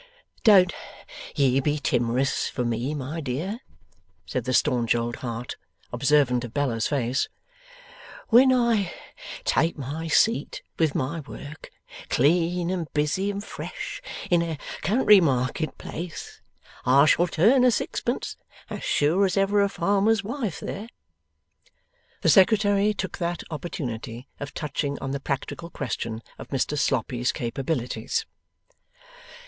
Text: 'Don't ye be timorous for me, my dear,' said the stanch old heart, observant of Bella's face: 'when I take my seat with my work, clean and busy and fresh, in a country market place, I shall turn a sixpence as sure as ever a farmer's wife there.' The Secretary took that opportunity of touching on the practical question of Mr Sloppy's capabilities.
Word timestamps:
'Don't 0.43 0.73
ye 1.35 1.59
be 1.59 1.77
timorous 1.77 2.49
for 2.49 2.65
me, 2.65 2.95
my 2.95 3.21
dear,' 3.21 3.59
said 4.25 4.45
the 4.45 4.51
stanch 4.51 4.95
old 4.95 5.17
heart, 5.17 5.57
observant 5.93 6.43
of 6.43 6.55
Bella's 6.55 6.87
face: 6.87 7.29
'when 8.29 8.51
I 8.51 8.91
take 9.43 9.77
my 9.77 10.07
seat 10.07 10.63
with 10.79 10.95
my 10.95 11.19
work, 11.19 11.69
clean 12.09 12.71
and 12.71 12.91
busy 12.93 13.29
and 13.29 13.43
fresh, 13.43 14.01
in 14.31 14.41
a 14.41 14.57
country 14.81 15.21
market 15.21 15.77
place, 15.77 16.41
I 16.83 17.05
shall 17.05 17.27
turn 17.27 17.63
a 17.63 17.69
sixpence 17.69 18.37
as 18.71 18.83
sure 18.83 19.23
as 19.23 19.37
ever 19.37 19.61
a 19.61 19.69
farmer's 19.69 20.23
wife 20.23 20.59
there.' 20.59 20.89
The 22.21 22.29
Secretary 22.29 22.91
took 22.95 23.19
that 23.19 23.43
opportunity 23.51 24.27
of 24.39 24.55
touching 24.55 24.97
on 24.97 25.11
the 25.11 25.19
practical 25.19 25.69
question 25.69 26.23
of 26.39 26.47
Mr 26.47 26.75
Sloppy's 26.75 27.31
capabilities. 27.31 28.25